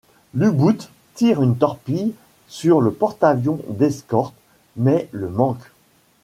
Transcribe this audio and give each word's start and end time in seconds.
L'U-boot 0.33 0.89
tire 1.13 1.43
une 1.43 1.55
torpille 1.59 2.15
sur 2.47 2.81
le 2.81 2.89
porte-avions 2.91 3.61
d'escorte, 3.69 4.33
mais 4.75 5.07
le 5.11 5.29
manque. 5.29 5.69